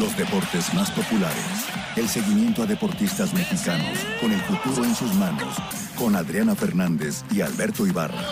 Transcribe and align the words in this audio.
Los 0.00 0.16
deportes 0.16 0.72
más 0.72 0.90
populares. 0.92 1.66
El 1.94 2.08
seguimiento 2.08 2.62
a 2.62 2.66
deportistas 2.66 3.34
mexicanos 3.34 3.98
con 4.18 4.32
el 4.32 4.40
futuro 4.40 4.82
en 4.82 4.94
sus 4.94 5.14
manos. 5.16 5.54
Con 5.94 6.16
Adriana 6.16 6.54
Fernández 6.54 7.22
y 7.30 7.42
Alberto 7.42 7.86
Ibarra. 7.86 8.24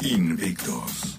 Invictos. 0.00 1.11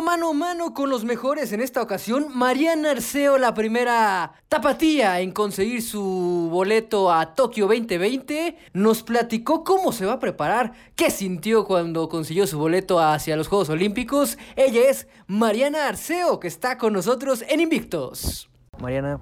Mano 0.00 0.30
a 0.30 0.32
mano 0.32 0.74
con 0.74 0.90
los 0.90 1.04
mejores 1.04 1.52
en 1.52 1.60
esta 1.60 1.82
ocasión. 1.82 2.26
Mariana 2.34 2.92
Arceo, 2.92 3.38
la 3.38 3.54
primera 3.54 4.32
tapatía 4.48 5.20
en 5.20 5.32
conseguir 5.32 5.82
su 5.82 6.48
boleto 6.50 7.12
a 7.12 7.34
Tokio 7.34 7.66
2020, 7.66 8.56
nos 8.72 9.02
platicó 9.02 9.64
cómo 9.64 9.92
se 9.92 10.06
va 10.06 10.14
a 10.14 10.18
preparar, 10.20 10.72
qué 10.96 11.10
sintió 11.10 11.64
cuando 11.64 12.08
consiguió 12.08 12.46
su 12.46 12.58
boleto 12.58 13.00
hacia 13.00 13.36
los 13.36 13.48
Juegos 13.48 13.68
Olímpicos. 13.68 14.38
Ella 14.56 14.88
es 14.88 15.08
Mariana 15.26 15.88
Arceo, 15.88 16.40
que 16.40 16.48
está 16.48 16.78
con 16.78 16.92
nosotros 16.92 17.44
en 17.48 17.60
Invictos. 17.60 18.48
Mariana, 18.80 19.20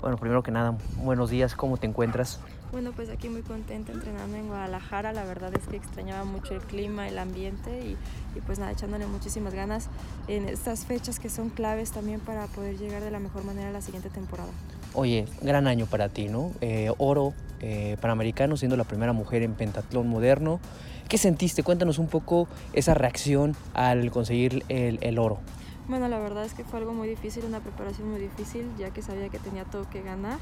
bueno, 0.00 0.16
primero 0.16 0.42
que 0.42 0.50
nada, 0.50 0.76
buenos 0.96 1.30
días, 1.30 1.54
¿cómo 1.54 1.76
te 1.76 1.86
encuentras? 1.86 2.40
Bueno, 2.72 2.92
pues 2.92 3.10
aquí 3.10 3.28
muy 3.28 3.42
contenta 3.42 3.92
entrenando 3.92 4.34
en 4.34 4.46
Guadalajara. 4.46 5.12
La 5.12 5.24
verdad 5.24 5.52
es 5.54 5.68
que 5.68 5.76
extrañaba 5.76 6.24
mucho 6.24 6.54
el 6.54 6.62
clima, 6.62 7.06
el 7.06 7.18
ambiente 7.18 7.70
y, 7.84 8.40
pues 8.46 8.58
nada, 8.58 8.72
echándole 8.72 9.06
muchísimas 9.06 9.52
ganas 9.52 9.90
en 10.26 10.48
estas 10.48 10.86
fechas 10.86 11.20
que 11.20 11.28
son 11.28 11.50
claves 11.50 11.90
también 11.92 12.20
para 12.20 12.46
poder 12.46 12.78
llegar 12.78 13.02
de 13.02 13.10
la 13.10 13.18
mejor 13.18 13.44
manera 13.44 13.68
a 13.68 13.72
la 13.72 13.82
siguiente 13.82 14.08
temporada. 14.08 14.48
Oye, 14.94 15.26
gran 15.42 15.66
año 15.66 15.84
para 15.84 16.08
ti, 16.08 16.28
¿no? 16.28 16.52
Eh, 16.62 16.90
oro 16.96 17.34
eh, 17.60 17.98
panamericano, 18.00 18.56
siendo 18.56 18.78
la 18.78 18.84
primera 18.84 19.12
mujer 19.12 19.42
en 19.42 19.52
pentatlón 19.52 20.08
moderno. 20.08 20.58
¿Qué 21.10 21.18
sentiste? 21.18 21.62
Cuéntanos 21.62 21.98
un 21.98 22.08
poco 22.08 22.48
esa 22.72 22.94
reacción 22.94 23.54
al 23.74 24.10
conseguir 24.10 24.64
el, 24.70 24.98
el 25.02 25.18
oro. 25.18 25.40
Bueno, 25.88 26.08
la 26.08 26.18
verdad 26.18 26.46
es 26.46 26.54
que 26.54 26.64
fue 26.64 26.78
algo 26.78 26.94
muy 26.94 27.06
difícil, 27.06 27.44
una 27.44 27.60
preparación 27.60 28.10
muy 28.10 28.20
difícil, 28.20 28.64
ya 28.78 28.90
que 28.92 29.02
sabía 29.02 29.28
que 29.28 29.38
tenía 29.38 29.64
todo 29.64 29.90
que 29.90 30.00
ganar 30.00 30.38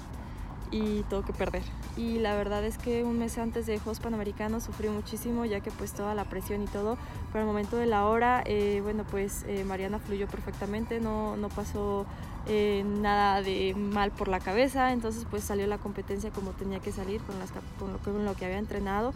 y 0.71 1.03
todo 1.05 1.25
que 1.25 1.33
perder. 1.33 1.63
Y 1.97 2.19
la 2.19 2.35
verdad 2.35 2.65
es 2.65 2.79
que 2.79 3.05
un 3.05 3.19
mes 3.19 3.39
antes 3.39 3.67
de 3.67 3.79
Juegos 3.79 4.01
Panamericanos 4.01 4.65
sufrí 4.65 4.89
muchísimo, 4.89 5.45
ya 5.45 5.61
que 5.61 5.71
pues 5.71 5.93
toda 5.93 6.15
la 6.15 6.25
presión 6.25 6.63
y 6.63 6.67
todo, 6.67 6.97
pero 7.33 7.41
al 7.43 7.47
momento 7.47 7.77
de 7.77 7.87
la 7.87 8.07
hora, 8.07 8.43
eh, 8.47 8.81
bueno, 8.83 9.05
pues 9.11 9.45
eh, 9.49 9.65
Mariana 9.65 9.99
fluyó 9.99 10.27
perfectamente, 10.29 11.01
no, 11.01 11.37
no 11.37 11.49
pasó 11.49 12.07
eh, 12.47 12.85
nada 12.87 13.43
de 13.43 13.75
mal 13.75 14.11
por 14.13 14.29
la 14.29 14.41
cabeza, 14.41 14.93
entonces 14.93 15.27
pues 15.29 15.45
salió 15.45 15.67
la 15.67 15.79
competencia 15.79 16.31
como 16.31 16.53
tenía 16.53 16.81
que 16.81 16.93
salir 16.93 17.21
con, 17.23 17.39
las, 17.39 17.51
con, 17.79 17.93
lo, 17.93 17.99
con 17.99 18.25
lo 18.25 18.35
que 18.35 18.45
había 18.45 18.59
entrenado 18.59 19.13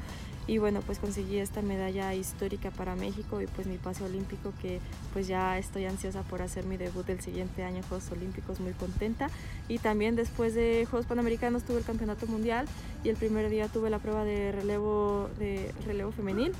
y 0.46 0.58
bueno 0.58 0.82
pues 0.82 0.98
conseguí 0.98 1.38
esta 1.38 1.62
medalla 1.62 2.14
histórica 2.14 2.70
para 2.70 2.96
México 2.96 3.40
y 3.40 3.46
pues 3.46 3.66
mi 3.66 3.78
pase 3.78 4.04
olímpico 4.04 4.52
que 4.60 4.80
pues 5.12 5.26
ya 5.26 5.58
estoy 5.58 5.86
ansiosa 5.86 6.22
por 6.22 6.42
hacer 6.42 6.64
mi 6.66 6.76
debut 6.76 7.08
el 7.08 7.20
siguiente 7.20 7.64
año 7.64 7.78
en 7.78 7.82
Juegos 7.84 8.10
Olímpicos 8.12 8.60
muy 8.60 8.72
contenta. 8.72 9.30
Y 9.68 9.78
también 9.78 10.16
después 10.16 10.54
de 10.54 10.86
Juegos 10.90 11.06
Panamericanos 11.06 11.62
tuve 11.62 11.78
el 11.78 11.84
Campeonato 11.84 12.26
Mundial 12.26 12.66
y 13.02 13.08
el 13.08 13.16
primer 13.16 13.48
día 13.48 13.68
tuve 13.68 13.88
la 13.88 13.98
prueba 13.98 14.24
de 14.24 14.52
relevo 14.52 15.30
de 15.38 15.72
relevo 15.86 16.12
femenil. 16.12 16.52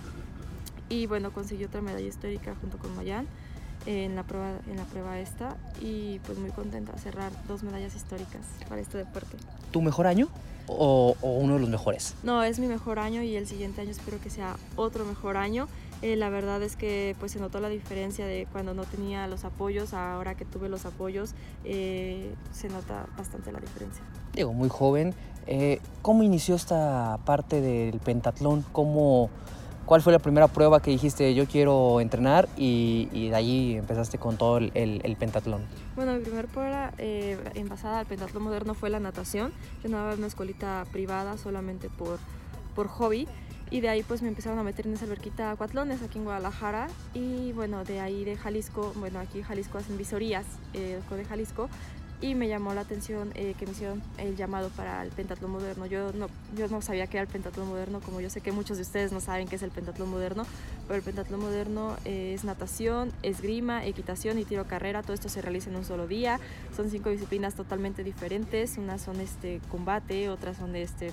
Y 0.88 1.06
bueno 1.06 1.32
conseguí 1.32 1.64
otra 1.64 1.82
medalla 1.82 2.06
histórica 2.06 2.54
junto 2.60 2.78
con 2.78 2.94
Mayan 2.96 3.26
en 3.86 4.16
la 4.16 4.22
prueba 4.22 4.60
en 4.66 4.76
la 4.76 4.84
prueba 4.84 5.18
esta. 5.20 5.58
Y 5.82 6.20
pues 6.20 6.38
muy 6.38 6.50
contenta 6.52 6.96
cerrar 6.96 7.32
dos 7.46 7.62
medallas 7.62 7.94
históricas 7.94 8.46
para 8.66 8.80
este 8.80 8.96
deporte. 8.96 9.36
¿Tu 9.74 9.82
mejor 9.82 10.06
año? 10.06 10.28
o, 10.68 11.16
uno 11.20 11.54
de 11.54 11.60
los 11.60 11.68
mejores? 11.68 12.14
No, 12.22 12.44
es 12.44 12.60
mi 12.60 12.68
mejor 12.68 13.00
año 13.00 13.22
y 13.22 13.34
el 13.34 13.48
siguiente 13.48 13.80
año 13.80 13.90
espero 13.90 14.20
que 14.20 14.30
sea 14.30 14.54
otro 14.76 15.04
mejor 15.04 15.36
año. 15.36 15.66
Eh, 16.00 16.14
la 16.14 16.28
verdad 16.28 16.62
es 16.62 16.76
que 16.76 17.16
pues 17.18 17.32
se 17.32 17.40
notó 17.40 17.58
la 17.58 17.68
diferencia 17.68 18.24
de 18.24 18.46
cuando 18.52 18.72
no 18.72 18.84
tenía 18.84 19.26
los 19.26 19.44
apoyos, 19.44 19.92
ahora 19.92 20.36
que 20.36 20.44
tuve 20.44 20.68
los 20.68 20.86
apoyos, 20.86 21.34
eh, 21.64 22.32
se 22.52 22.68
nota 22.68 23.06
bastante 23.18 23.50
la 23.50 23.58
diferencia. 23.58 24.04
Digo, 24.32 24.52
muy 24.52 24.68
joven. 24.68 25.12
Eh, 25.48 25.80
¿Cómo 26.02 26.22
inició 26.22 26.54
esta 26.54 27.18
parte 27.24 27.60
del 27.60 27.98
pentatlón? 27.98 28.64
¿Cómo, 28.70 29.28
¿Cuál 29.86 30.00
fue 30.00 30.12
la 30.12 30.18
primera 30.18 30.48
prueba 30.48 30.80
que 30.80 30.90
dijiste 30.90 31.34
yo 31.34 31.46
quiero 31.46 32.00
entrenar 32.00 32.48
y, 32.56 33.28
de 33.28 33.34
ahí 33.34 33.76
empezaste 33.76 34.16
con 34.16 34.38
todo 34.38 34.56
el, 34.58 35.16
pentatlón? 35.18 35.62
Bueno, 35.94 36.14
mi 36.14 36.20
primera 36.20 36.48
prueba 36.48 36.92
eh, 36.96 37.36
envasada 37.54 37.98
al 37.98 38.06
pentatlón 38.06 38.44
moderno 38.44 38.74
fue 38.74 38.88
la 38.88 38.98
natación. 38.98 39.52
Yo 39.82 39.90
nadaba 39.90 40.12
en 40.14 40.18
una 40.18 40.28
escuelita 40.28 40.86
privada 40.90 41.36
solamente 41.36 41.90
por, 41.90 42.18
por 42.74 42.88
hobby 42.88 43.28
y 43.70 43.80
de 43.80 43.90
ahí 43.90 44.02
pues 44.02 44.22
me 44.22 44.28
empezaron 44.28 44.58
a 44.58 44.62
meter 44.62 44.86
en 44.86 44.94
esa 44.94 45.04
alberquita 45.04 45.50
acuatlones 45.50 46.00
aquí 46.02 46.18
en 46.18 46.24
Guadalajara 46.24 46.86
y 47.12 47.52
bueno, 47.52 47.84
de 47.84 48.00
ahí 48.00 48.24
de 48.24 48.36
Jalisco, 48.36 48.92
bueno, 48.96 49.18
aquí 49.18 49.38
en 49.38 49.44
Jalisco 49.44 49.78
hacen 49.78 49.98
visorías, 49.98 50.46
eh, 50.72 51.00
de 51.10 51.24
Jalisco, 51.24 51.68
y 52.20 52.34
me 52.34 52.48
llamó 52.48 52.74
la 52.74 52.82
atención 52.82 53.30
eh, 53.34 53.54
que 53.58 53.66
me 53.66 53.72
hicieron 53.72 54.02
el 54.18 54.36
llamado 54.36 54.70
para 54.70 55.02
el 55.02 55.10
pentatlón 55.10 55.50
moderno. 55.50 55.86
Yo 55.86 56.12
no, 56.12 56.28
yo 56.56 56.68
no 56.68 56.80
sabía 56.80 57.06
qué 57.06 57.18
era 57.18 57.22
el 57.22 57.28
pentatlón 57.28 57.68
moderno, 57.68 58.00
como 58.00 58.20
yo 58.20 58.30
sé 58.30 58.40
que 58.40 58.52
muchos 58.52 58.76
de 58.76 58.82
ustedes 58.82 59.12
no 59.12 59.20
saben 59.20 59.48
qué 59.48 59.56
es 59.56 59.62
el 59.62 59.70
pentatlón 59.70 60.10
moderno, 60.10 60.46
pero 60.86 60.96
el 60.96 61.02
pentatlón 61.02 61.40
moderno 61.40 61.96
es 62.04 62.44
natación, 62.44 63.12
esgrima, 63.22 63.84
equitación 63.84 64.38
y 64.38 64.44
tiro 64.44 64.64
carrera, 64.66 65.02
todo 65.02 65.14
esto 65.14 65.28
se 65.28 65.42
realiza 65.42 65.70
en 65.70 65.76
un 65.76 65.84
solo 65.84 66.06
día, 66.06 66.40
son 66.76 66.90
cinco 66.90 67.10
disciplinas 67.10 67.54
totalmente 67.54 68.04
diferentes, 68.04 68.78
unas 68.78 69.02
son 69.02 69.20
este 69.20 69.60
combate, 69.70 70.28
otras 70.28 70.56
son 70.56 70.76
este 70.76 71.10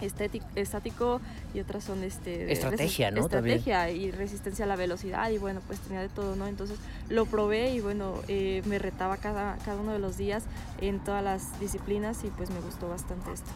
estático 0.00 1.20
y 1.54 1.60
otras 1.60 1.84
son 1.84 2.02
este 2.04 2.52
estrategia, 2.52 3.10
¿no? 3.10 3.20
Estrategia 3.20 3.90
y 3.90 4.10
resistencia 4.10 4.64
a 4.64 4.68
la 4.68 4.76
velocidad 4.76 5.30
y 5.30 5.38
bueno, 5.38 5.60
pues 5.66 5.80
tenía 5.80 6.00
de 6.00 6.08
todo, 6.08 6.36
¿no? 6.36 6.46
Entonces 6.46 6.78
lo 7.08 7.26
probé 7.26 7.72
y 7.72 7.80
bueno, 7.80 8.14
eh, 8.28 8.62
me 8.66 8.78
retaba 8.78 9.16
cada, 9.16 9.56
cada 9.64 9.80
uno 9.80 9.92
de 9.92 9.98
los 9.98 10.16
días 10.16 10.44
en 10.80 11.00
todas 11.00 11.22
las 11.22 11.58
disciplinas 11.60 12.24
y 12.24 12.28
pues 12.28 12.50
me 12.50 12.60
gustó 12.60 12.88
bastante 12.88 13.32
esto. 13.32 13.50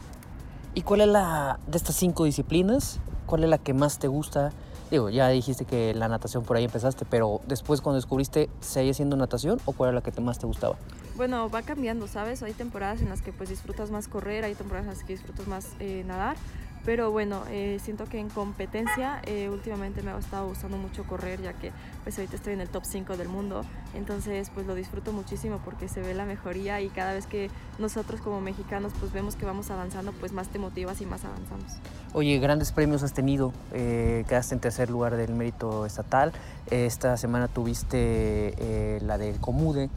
¿Y 0.74 0.82
cuál 0.82 1.02
es 1.02 1.08
la, 1.08 1.58
de 1.66 1.76
estas 1.76 1.96
cinco 1.96 2.24
disciplinas, 2.24 2.98
cuál 3.26 3.44
es 3.44 3.50
la 3.50 3.58
que 3.58 3.74
más 3.74 3.98
te 3.98 4.08
gusta? 4.08 4.52
Digo, 4.92 5.08
ya 5.08 5.30
dijiste 5.30 5.64
que 5.64 5.94
la 5.94 6.06
natación 6.06 6.44
por 6.44 6.58
ahí 6.58 6.64
empezaste, 6.64 7.06
pero 7.08 7.40
después 7.46 7.80
cuando 7.80 7.96
descubriste, 7.96 8.50
¿seguía 8.60 8.92
siendo 8.92 9.16
natación 9.16 9.58
o 9.64 9.72
cuál 9.72 9.88
era 9.88 9.94
la 9.94 10.02
que 10.02 10.20
más 10.20 10.38
te 10.38 10.46
gustaba? 10.46 10.76
Bueno, 11.16 11.48
va 11.48 11.62
cambiando, 11.62 12.06
¿sabes? 12.06 12.42
Hay 12.42 12.52
temporadas 12.52 13.00
en 13.00 13.08
las 13.08 13.22
que 13.22 13.32
pues 13.32 13.48
disfrutas 13.48 13.90
más 13.90 14.06
correr, 14.06 14.44
hay 14.44 14.54
temporadas 14.54 14.84
en 14.84 14.94
las 14.94 15.02
que 15.02 15.14
disfrutas 15.14 15.46
más 15.46 15.68
eh, 15.80 16.04
nadar, 16.06 16.36
pero 16.84 17.12
bueno, 17.12 17.44
eh, 17.48 17.78
siento 17.82 18.06
que 18.06 18.18
en 18.18 18.28
competencia 18.28 19.20
eh, 19.24 19.48
últimamente 19.48 20.02
me 20.02 20.10
ha 20.10 20.18
estado 20.18 20.48
gustando 20.48 20.76
mucho 20.76 21.04
correr, 21.04 21.40
ya 21.40 21.52
que 21.52 21.70
pues 22.02 22.18
ahorita 22.18 22.36
estoy 22.36 22.54
en 22.54 22.60
el 22.60 22.68
top 22.68 22.84
5 22.84 23.16
del 23.16 23.28
mundo. 23.28 23.64
Entonces 23.94 24.50
pues 24.52 24.66
lo 24.66 24.74
disfruto 24.74 25.12
muchísimo 25.12 25.60
porque 25.64 25.88
se 25.88 26.00
ve 26.00 26.14
la 26.14 26.24
mejoría 26.24 26.80
y 26.80 26.88
cada 26.88 27.12
vez 27.12 27.26
que 27.26 27.50
nosotros 27.78 28.20
como 28.20 28.40
mexicanos 28.40 28.92
pues 28.98 29.12
vemos 29.12 29.36
que 29.36 29.44
vamos 29.44 29.70
avanzando, 29.70 30.12
pues 30.12 30.32
más 30.32 30.48
te 30.48 30.58
motivas 30.58 31.00
y 31.00 31.06
más 31.06 31.24
avanzamos. 31.24 31.72
Oye, 32.14 32.38
grandes 32.38 32.72
premios 32.72 33.02
has 33.02 33.12
tenido, 33.12 33.52
eh, 33.72 34.24
quedaste 34.28 34.54
en 34.54 34.60
tercer 34.60 34.90
lugar 34.90 35.16
del 35.16 35.32
mérito 35.34 35.86
estatal. 35.86 36.32
Esta 36.70 37.16
semana 37.16 37.48
tuviste 37.48 38.98
la 39.02 39.18
del 39.18 39.38
Comude. 39.38 39.88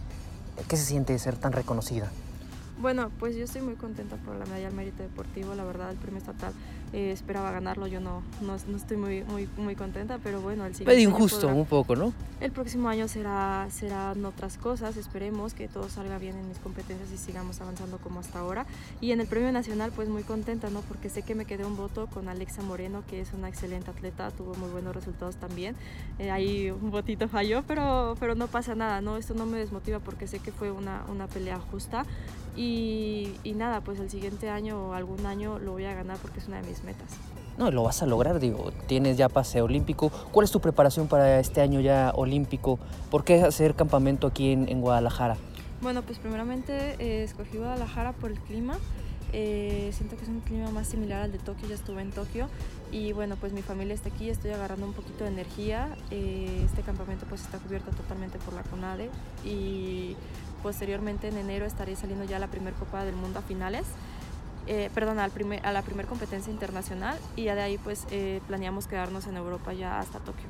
¿Qué 0.68 0.78
se 0.78 0.86
siente 0.86 1.18
ser 1.20 1.36
tan 1.36 1.52
reconocida? 1.52 2.10
Bueno, 2.78 3.10
pues 3.20 3.36
yo 3.36 3.46
estoy 3.46 3.62
muy 3.62 3.76
contenta 3.76 4.18
por 4.18 4.36
la 4.36 4.46
medalla 4.46 4.68
al 4.68 4.74
mérito 4.74 5.02
deportivo, 5.02 5.56
la 5.56 5.64
verdad 5.64 5.92
el 5.92 5.98
premio 5.98 6.20
estatal 6.20 6.54
eh, 6.94 7.12
esperaba 7.12 7.52
ganarlo, 7.52 7.88
yo 7.88 8.00
no, 8.00 8.22
no, 8.42 8.56
estoy 8.56 8.96
muy, 8.96 9.24
muy, 9.24 9.50
muy 9.58 9.76
contenta, 9.76 10.20
pero 10.24 10.40
bueno, 10.40 10.66
el 10.66 10.76
siguiente 10.76 11.02
injusto 11.02 11.48
un 11.48 11.66
poco, 11.66 11.96
¿no? 11.96 12.14
El 12.40 12.52
próximo 12.52 12.90
año 12.90 13.08
será, 13.08 13.68
serán 13.70 14.24
otras 14.24 14.58
cosas, 14.58 14.96
esperemos 14.96 15.54
que 15.54 15.68
todo 15.68 15.90
salga 15.90 16.18
bien 16.18 16.38
en 16.38 16.48
mis 16.48 16.60
competencias 16.60 17.12
y 17.12 17.18
sigamos 17.18 17.60
avanzando 17.60 17.98
como 17.98 18.20
hasta 18.20 18.40
ahora. 18.40 18.66
Y 19.02 19.12
en 19.12 19.20
el 19.20 19.28
premio 19.28 19.52
nacional 19.52 19.92
pues 19.96 20.10
muy 20.10 20.24
contenta, 20.24 20.70
¿no? 20.70 20.82
Porque 20.82 21.10
sé 21.10 21.22
que 21.22 21.36
me 21.36 21.46
quedé 21.46 21.66
un 21.66 21.76
voto 21.76 22.08
con 22.08 22.30
Alexa 22.30 22.62
Moreno, 22.62 23.04
que 23.10 23.20
es 23.20 23.34
una 23.34 23.50
excelente 23.50 23.90
atleta, 23.90 24.32
tuvo 24.32 24.54
muy 24.56 24.70
buenos 24.70 24.96
resultados 24.96 25.38
también. 25.38 25.76
Eh, 26.20 26.30
ahí 26.30 26.72
un 26.72 26.92
votito 26.92 27.28
falló, 27.28 27.64
pero, 27.64 28.16
pero 28.20 28.36
no 28.36 28.48
pasa 28.48 28.76
nada, 28.76 29.02
¿no? 29.02 29.18
Esto 29.18 29.34
no 29.34 29.46
me 29.46 29.58
desmotiva 29.58 30.00
porque 30.00 30.28
sé 30.28 30.40
que 30.40 30.52
fue 30.52 30.72
una, 30.72 31.04
una 31.10 31.28
pelea 31.28 31.60
justa 31.60 32.06
y, 32.56 33.54
nada, 33.56 33.82
pues 33.82 34.00
el 34.00 34.10
siguiente 34.10 34.50
año 34.50 34.90
o 34.90 34.94
algún 34.94 35.26
año 35.26 35.60
lo 35.60 35.74
voy 35.74 35.86
a 35.86 35.94
ganar 35.94 36.18
porque 36.18 36.40
es 36.40 36.48
una 36.48 36.62
de 36.62 36.68
mis 36.68 36.84
metas. 36.84 37.08
No, 37.58 37.72
lo 37.72 37.84
vas 37.84 38.04
a 38.04 38.06
lograr, 38.06 38.40
digo, 38.40 38.72
tienes 38.88 39.18
ya 39.18 39.30
pase 39.30 39.62
olímpico. 39.62 40.10
¿Cuál 40.32 40.44
es 40.44 40.52
tu 40.52 40.60
preparación 40.60 41.08
para 41.08 41.40
este 41.40 41.62
año 41.62 41.80
ya 41.80 42.12
olímpico? 42.14 42.80
¿Por 43.10 43.24
qué 43.24 43.42
hacer 43.42 43.76
campamento 43.76 44.28
aquí 44.28 44.52
en, 44.52 44.82
Guadalajara? 44.82 45.38
Bueno, 45.82 46.02
pues 46.02 46.20
primeramente 46.20 46.96
eh, 47.00 47.24
escogí 47.24 47.58
Guadalajara 47.58 48.12
por 48.14 48.32
el 48.32 48.40
clima. 48.40 48.78
Eh, 49.38 49.90
siento 49.94 50.16
que 50.16 50.24
es 50.24 50.30
un 50.30 50.40
clima 50.42 50.70
más 50.72 50.88
similar 50.88 51.22
al 51.24 51.32
de 51.32 51.40
Tokio, 51.40 51.68
ya 51.68 51.76
estuve 51.76 52.02
en 52.02 52.12
Tokio 52.12 52.48
y 52.92 53.12
bueno, 53.12 53.36
pues 53.36 53.52
mi 53.52 53.62
familia 53.62 53.94
está 53.94 54.08
aquí, 54.08 54.30
estoy 54.30 54.52
agarrando 54.52 54.86
un 54.86 54.94
poquito 54.94 55.26
de 55.26 55.32
energía. 55.32 55.90
Eh, 56.12 56.62
este 56.66 56.84
campamento 56.84 57.26
pues 57.28 57.42
está 57.42 57.58
cubierto 57.58 57.92
totalmente 57.92 58.38
por 58.40 58.54
la 58.54 58.64
CONADE 58.64 59.10
y 59.44 60.16
posteriormente 60.66 61.28
en 61.28 61.38
enero 61.38 61.68
estaré 61.68 61.96
saliendo 61.96 62.26
ya 62.26 62.38
a 62.38 62.40
la 62.40 62.48
primera 62.48 62.76
Copa 62.76 63.06
del 63.06 63.16
Mundo 63.16 63.38
a 63.38 63.44
finales. 63.44 63.86
Eh, 64.66 64.90
perdón, 64.96 65.20
al 65.20 65.30
primer, 65.30 65.64
a 65.64 65.72
la 65.72 65.84
primera 65.84 66.10
competencia 66.10 66.52
internacional 66.52 67.20
y 67.36 67.44
ya 67.44 67.54
de 67.54 67.62
ahí 67.62 67.78
pues 67.78 68.08
eh, 68.10 68.42
planeamos 68.48 68.88
quedarnos 68.88 69.28
en 69.28 69.38
Europa 69.38 69.74
ya 69.74 70.00
hasta 70.00 70.18
Tokio. 70.18 70.48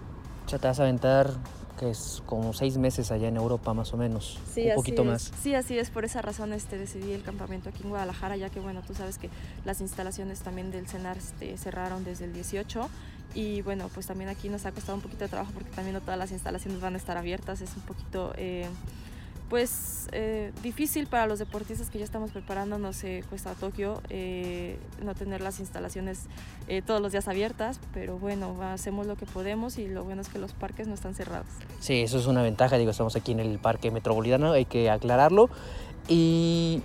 Sea, 0.48 0.58
te 0.58 0.68
vas 0.68 0.80
a 0.80 0.84
aventar 0.84 1.32
que 1.78 1.90
es 1.90 2.24
como 2.26 2.54
seis 2.54 2.78
meses 2.78 3.12
allá 3.12 3.28
en 3.28 3.36
Europa 3.36 3.74
más 3.74 3.94
o 3.94 3.98
menos, 3.98 4.40
sí, 4.54 4.70
un 4.70 4.76
poquito 4.76 5.02
así 5.02 5.12
más. 5.12 5.24
Es. 5.24 5.34
Sí, 5.44 5.54
así 5.54 5.78
es, 5.78 5.90
por 5.90 6.06
esa 6.06 6.22
razón 6.22 6.54
este, 6.54 6.78
decidí 6.78 7.12
el 7.12 7.22
campamento 7.22 7.68
aquí 7.68 7.84
en 7.84 7.90
Guadalajara, 7.90 8.38
ya 8.38 8.50
que 8.50 8.62
bueno, 8.62 8.84
tú 8.88 8.94
sabes 8.94 9.18
que 9.18 9.30
las 9.66 9.82
instalaciones 9.82 10.40
también 10.40 10.72
del 10.72 10.88
CENAR 10.88 11.18
este, 11.18 11.58
cerraron 11.58 12.06
desde 12.06 12.24
el 12.24 12.32
18 12.32 12.88
y 13.34 13.64
bueno, 13.64 13.90
pues 13.94 14.08
también 14.08 14.30
aquí 14.30 14.48
nos 14.48 14.66
ha 14.66 14.72
costado 14.72 14.96
un 14.96 15.02
poquito 15.02 15.26
de 15.26 15.30
trabajo 15.30 15.52
porque 15.54 15.72
también 15.72 15.94
no 15.94 16.00
todas 16.00 16.18
las 16.18 16.32
instalaciones 16.32 16.80
van 16.80 16.94
a 16.94 16.98
estar 16.98 17.18
abiertas, 17.18 17.60
es 17.60 17.76
un 17.76 17.82
poquito... 17.82 18.32
Eh, 18.38 18.70
pues 19.50 20.08
eh, 20.12 20.52
difícil 20.64 21.08
para 21.08 21.28
los 21.28 21.40
deportistas 21.40 21.90
que 21.90 22.00
ya 22.00 22.06
estamos 22.06 22.32
preparándonos 22.32 23.04
eh, 23.04 23.24
pues 23.30 23.46
a 23.48 23.54
Tokio 23.54 24.02
eh, 24.10 24.78
no 25.04 25.14
tener 25.14 25.42
las 25.42 25.60
instalaciones 25.60 26.24
eh, 26.68 26.82
todos 26.82 27.02
los 27.02 27.12
días 27.12 27.28
abiertas 27.28 27.80
pero 27.94 28.18
bueno 28.18 28.56
hacemos 28.62 29.06
lo 29.06 29.16
que 29.16 29.26
podemos 29.26 29.78
y 29.78 29.88
lo 29.88 30.04
bueno 30.04 30.22
es 30.22 30.30
que 30.30 30.40
los 30.40 30.54
parques 30.54 30.88
no 30.88 30.94
están 30.94 31.14
cerrados 31.14 31.48
Sí, 31.86 32.02
eso 32.02 32.18
es 32.18 32.26
una 32.26 32.42
ventaja, 32.42 32.78
digo, 32.78 32.90
estamos 32.90 33.16
aquí 33.16 33.32
en 33.32 33.40
el 33.40 33.60
Parque 33.60 33.92
Metropolitano, 33.92 34.52
hay 34.54 34.66
que 34.66 34.90
aclararlo. 34.90 35.50
Y 36.08 36.82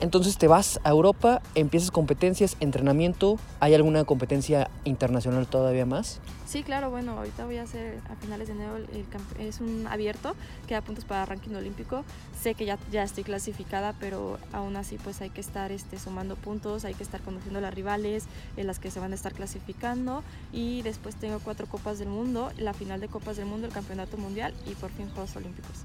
entonces 0.00 0.38
te 0.38 0.48
vas 0.48 0.80
a 0.84 0.90
Europa, 0.90 1.40
empiezas 1.54 1.90
competencias, 1.90 2.56
entrenamiento, 2.60 3.38
¿hay 3.60 3.74
alguna 3.74 4.04
competencia 4.04 4.70
internacional 4.84 5.46
todavía 5.46 5.86
más? 5.86 6.20
Sí, 6.46 6.62
claro, 6.62 6.90
bueno, 6.90 7.18
ahorita 7.18 7.46
voy 7.46 7.56
a 7.56 7.62
hacer 7.62 8.00
a 8.10 8.16
finales 8.16 8.48
de 8.48 8.54
enero 8.54 8.76
el, 8.76 8.86
el 8.90 9.46
es 9.46 9.60
un 9.60 9.86
abierto 9.88 10.36
que 10.68 10.74
da 10.74 10.82
puntos 10.82 11.04
para 11.04 11.24
ranking 11.24 11.54
olímpico. 11.54 12.04
Sé 12.40 12.54
que 12.54 12.64
ya, 12.64 12.78
ya 12.92 13.02
estoy 13.02 13.24
clasificada, 13.24 13.94
pero 13.98 14.38
aún 14.52 14.76
así 14.76 14.98
pues 15.02 15.20
hay 15.20 15.30
que 15.30 15.40
estar 15.40 15.72
este, 15.72 15.98
sumando 15.98 16.36
puntos, 16.36 16.84
hay 16.84 16.94
que 16.94 17.02
estar 17.02 17.20
conociendo 17.22 17.60
las 17.60 17.74
rivales 17.74 18.26
en 18.56 18.66
las 18.66 18.78
que 18.78 18.90
se 18.90 19.00
van 19.00 19.12
a 19.12 19.14
estar 19.14 19.32
clasificando 19.32 20.22
y 20.52 20.82
después 20.82 21.16
tengo 21.16 21.40
cuatro 21.40 21.66
copas 21.66 21.98
del 21.98 22.08
mundo, 22.08 22.52
la 22.58 22.74
final 22.74 23.00
de 23.00 23.08
copas 23.08 23.36
del 23.36 23.46
mundo, 23.46 23.66
el 23.66 23.72
campeonato 23.72 24.16
mundial 24.16 24.54
y 24.66 24.74
por 24.74 24.90
fin 24.90 25.08
Juegos 25.10 25.34
Olímpicos. 25.36 25.84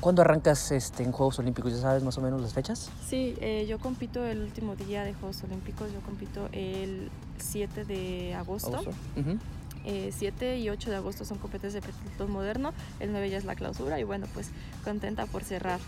¿Cuándo 0.00 0.22
arrancas 0.22 0.72
este, 0.72 1.02
en 1.02 1.12
Juegos 1.12 1.38
Olímpicos? 1.40 1.72
¿Ya 1.72 1.78
sabes 1.78 2.02
más 2.02 2.16
o 2.16 2.22
menos 2.22 2.40
las 2.40 2.54
fechas? 2.54 2.90
Sí, 3.06 3.36
eh, 3.40 3.66
yo 3.68 3.78
compito 3.78 4.24
el 4.24 4.40
último 4.40 4.74
día 4.74 5.04
de 5.04 5.12
Juegos 5.12 5.44
Olímpicos, 5.44 5.92
yo 5.92 6.00
compito 6.00 6.48
el 6.52 7.10
7 7.38 7.84
de 7.84 8.34
agosto. 8.34 8.68
Agosto. 8.68 8.92
Ujú. 9.16 9.38
Eh, 9.84 10.10
7 10.16 10.58
y 10.58 10.70
8 10.70 10.90
de 10.90 10.96
agosto 10.96 11.26
son 11.26 11.36
competencias 11.36 11.82
de 11.82 11.92
pentatlón 11.92 12.30
moderno, 12.30 12.72
el 12.98 13.12
9 13.12 13.28
ya 13.28 13.36
es 13.36 13.44
la 13.44 13.54
clausura 13.54 14.00
y 14.00 14.04
bueno, 14.04 14.26
pues 14.32 14.50
contenta 14.84 15.26
por 15.26 15.44
cerrar. 15.44 15.80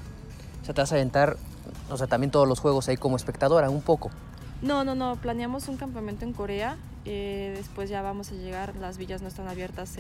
O 0.61 0.65
sea, 0.65 0.75
te 0.75 0.83
vas 0.83 0.93
a 0.93 0.97
aventar, 0.97 1.39
o 1.91 1.97
sea, 1.97 2.07
también 2.07 2.31
todos 2.31 2.47
los 2.47 2.61
juegos 2.61 2.89
ahí 2.89 2.99
como 2.99 3.17
espectadora, 3.17 3.71
un 3.71 3.81
poco. 3.81 4.11
No, 4.61 4.85
no, 4.85 4.95
no, 4.95 5.17
planeamos 5.17 5.69
un 5.69 5.79
campamento 5.79 6.27
en 6.27 6.35
Corea, 6.35 6.77
eh, 7.07 7.55
después 7.57 7.89
ya 7.89 8.03
vamos 8.03 8.31
a 8.31 8.35
llegar, 8.35 8.77
las 8.77 8.99
villas 8.99 9.23
no 9.23 9.29
están 9.29 9.49
abiertas 9.49 9.97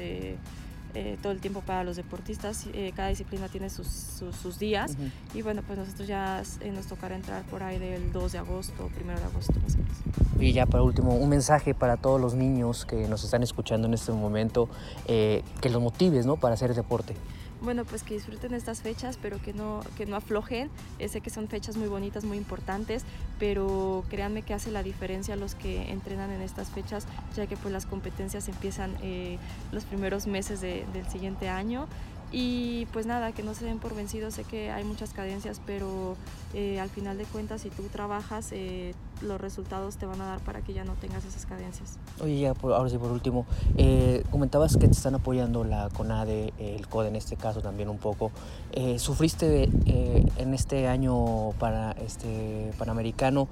eh, 0.95 1.19
todo 1.23 1.33
el 1.33 1.41
tiempo 1.41 1.61
para 1.63 1.85
los 1.85 1.97
deportistas, 1.97 2.67
eh, 2.73 2.93
cada 2.95 3.09
disciplina 3.09 3.49
tiene 3.49 3.71
sus, 3.71 3.87
sus, 3.87 4.37
sus 4.37 4.59
días 4.59 4.93
Ujú. 4.93 5.39
y 5.39 5.43
bueno, 5.43 5.63
pues 5.67 5.79
nosotros 5.79 6.07
ya 6.07 6.43
eh, 6.61 6.71
nos 6.71 6.87
tocará 6.87 7.15
entrar 7.17 7.43
por 7.45 7.63
ahí 7.63 7.79
del 7.79 8.13
2 8.13 8.33
de 8.33 8.39
agosto, 8.39 8.91
1 9.03 9.19
de 9.19 9.25
agosto 9.25 9.55
más 9.63 9.75
o 9.75 9.79
menos. 9.79 9.97
Y 10.41 10.53
ya 10.53 10.67
para 10.67 10.83
último, 10.83 11.15
un 11.15 11.29
mensaje 11.29 11.75
para 11.75 11.97
todos 11.97 12.21
los 12.21 12.35
niños 12.35 12.85
que 12.85 13.07
nos 13.09 13.25
están 13.25 13.43
escuchando 13.43 13.87
en 13.87 13.95
este 13.95 14.13
momento, 14.13 14.69
eh, 15.07 15.43
que 15.61 15.69
los 15.71 15.81
motives, 15.81 16.27
¿no? 16.27 16.37
Para 16.37 16.55
hacer 16.55 16.75
deporte. 16.75 17.15
Bueno, 17.63 17.85
pues 17.85 18.03
que 18.03 18.15
disfruten 18.15 18.55
estas 18.55 18.83
fechas, 18.83 19.17
pero 19.23 19.41
que 19.41 19.53
no, 19.53 19.83
que 19.97 20.05
no 20.05 20.17
aflojen. 20.17 20.69
Eh, 20.99 21.09
sé 21.09 21.21
que 21.21 21.31
son 21.31 21.47
fechas 21.47 21.77
muy 21.77 21.87
bonitas, 21.87 22.25
muy 22.25 22.37
importantes, 22.37 23.05
pero 23.39 24.05
créanme 24.11 24.43
que 24.43 24.53
hace 24.53 24.73
la 24.73 24.83
diferencia 24.83 25.37
los 25.37 25.55
que 25.55 25.91
entrenan 25.93 26.33
en 26.33 26.41
estas 26.43 26.71
fechas, 26.71 27.07
ya 27.37 27.47
que 27.47 27.57
pues 27.57 27.73
las 27.73 27.87
competencias 27.87 28.49
empiezan 28.49 28.97
eh, 29.03 29.39
los 29.71 29.85
primeros 29.85 30.27
meses 30.27 30.61
de- 30.61 30.85
del 30.93 31.07
siguiente 31.09 31.49
año. 31.49 31.87
Y 32.33 32.87
pues 32.93 33.05
nada, 33.05 33.33
que 33.33 33.43
no 33.43 33.53
se 33.53 33.67
den 33.67 33.79
por 33.79 33.95
vencidos, 33.95 34.35
sé 34.35 34.45
que 34.45 34.71
hay 34.71 34.85
muchas 34.85 35.13
cadencias, 35.13 35.61
pero 35.67 36.17
eh, 36.55 36.81
al 36.81 36.89
final 36.89 37.19
de 37.19 37.25
cuentas, 37.25 37.61
si 37.61 37.69
tú 37.69 37.83
trabajas, 37.93 38.53
eh, 38.53 38.95
los 39.21 39.39
resultados 39.39 39.97
te 39.99 40.07
van 40.07 40.19
a 40.23 40.25
dar 40.25 40.41
para 40.41 40.63
que 40.63 40.73
ya 40.73 40.83
no 40.83 40.95
tengas 40.95 41.27
esas 41.27 41.45
cadencias. 41.45 41.99
Oye, 42.23 42.41
ya 42.41 42.55
por, 42.55 42.73
ahora 42.73 42.89
sí, 42.89 42.97
por 42.97 43.13
último, 43.13 43.45
eh, 43.77 44.25
comentabas 44.31 44.79
que 44.79 44.87
te 44.87 44.93
están 44.93 45.15
apoyando 45.15 45.63
la 45.63 45.91
CONADE, 45.91 46.55
el 46.59 46.89
CODE 46.89 47.09
en 47.09 47.17
este 47.17 47.37
caso 47.37 47.61
también 47.61 47.91
un 47.91 47.99
poco. 47.99 48.33
Eh, 48.73 48.99
¿Sufriste 48.99 49.69
en 49.85 50.55
este 50.55 50.89
año 50.89 51.51
para 51.59 51.93
este 51.93 52.73
Panamericano 52.79 53.47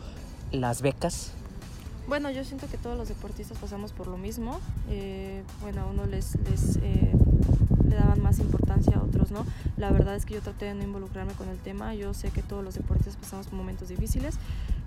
las 0.53 0.81
becas? 0.81 1.32
Bueno, 2.09 2.31
yo 2.31 2.44
siento 2.44 2.67
que 2.67 2.79
todos 2.79 2.97
los 2.97 3.09
deportistas 3.09 3.59
pasamos 3.59 3.93
por 3.93 4.06
lo 4.06 4.17
mismo. 4.17 4.59
Bueno, 5.61 5.82
a 5.82 5.87
uno 5.87 6.06
les, 6.06 6.35
les 6.49 6.79
le 7.91 7.97
daban 7.97 8.23
más 8.23 8.39
importancia, 8.39 8.97
a 8.97 9.03
otros 9.03 9.31
no. 9.31 9.45
La 9.77 9.91
verdad 9.91 10.17
es 10.17 10.25
que 10.25 10.35
yo 10.35 10.41
traté 10.41 10.67
de 10.67 10.75
no 10.75 10.83
involucrarme 10.83 11.33
con 11.35 11.49
el 11.49 11.59
tema. 11.59 11.95
Yo 11.95 12.15
sé 12.15 12.31
que 12.31 12.43
todos 12.43 12.65
los 12.65 12.75
deportistas 12.75 13.17
pasamos 13.17 13.47
por 13.49 13.57
momentos 13.57 13.89
difíciles. 13.89 14.37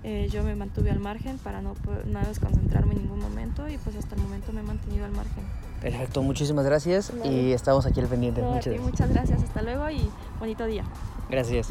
Eh, 0.02 0.28
yo 0.30 0.42
me 0.42 0.54
mantuve 0.54 0.90
al 0.90 1.00
margen 1.00 1.38
para 1.38 1.62
no, 1.62 1.74
no 2.06 2.20
desconcentrarme 2.20 2.92
en 2.94 3.02
ningún 3.02 3.20
momento 3.20 3.68
y 3.68 3.78
pues 3.78 3.96
hasta 3.96 4.14
el 4.16 4.22
momento 4.22 4.52
me 4.52 4.60
he 4.60 4.64
mantenido 4.64 5.04
al 5.04 5.12
margen. 5.12 5.44
Perfecto, 5.80 6.22
muchísimas 6.22 6.64
gracias 6.64 7.12
Vale. 7.16 7.30
y 7.32 7.52
estamos 7.52 7.86
aquí 7.86 8.00
al 8.00 8.06
pendiente. 8.08 8.40
No, 8.40 8.48
Muchas 8.52 8.66
gracias. 8.66 8.90
muchas 8.90 9.10
gracias, 9.10 9.42
hasta 9.42 9.62
luego 9.62 9.88
y 9.90 10.10
bonito 10.40 10.66
día. 10.66 10.84
Gracias. 11.30 11.68